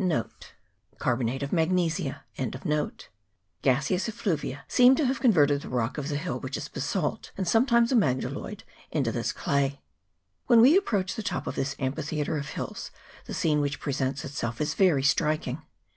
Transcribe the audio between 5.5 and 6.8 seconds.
the rock of the hill, which is